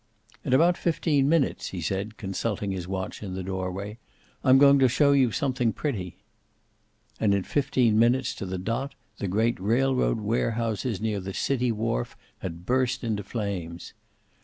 "In 0.43 0.51
about 0.53 0.77
fifteen 0.79 1.29
minutes," 1.29 1.67
he 1.67 1.79
said, 1.79 2.17
consulting 2.17 2.71
his 2.71 2.87
watch 2.87 3.21
in 3.21 3.35
the 3.35 3.43
doorway, 3.43 3.99
"I'm 4.43 4.57
going 4.57 4.79
to 4.79 4.89
show 4.89 5.11
you 5.11 5.31
something 5.31 5.71
pretty." 5.73 6.17
And 7.19 7.35
in 7.35 7.43
fifteen 7.43 7.99
minutes 7.99 8.33
to 8.37 8.47
the 8.47 8.57
dot 8.57 8.95
the 9.19 9.27
great 9.27 9.59
railroad 9.59 10.19
warehouses 10.19 11.01
near 11.01 11.19
the 11.19 11.35
city 11.35 11.71
wharf 11.71 12.17
had 12.39 12.65
burst 12.65 13.03
into 13.03 13.23
flames. 13.23 13.93